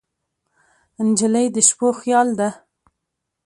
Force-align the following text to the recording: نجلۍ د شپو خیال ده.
نجلۍ 1.07 1.47
د 1.55 1.57
شپو 1.67 1.87
خیال 2.01 2.29
ده. 2.39 2.49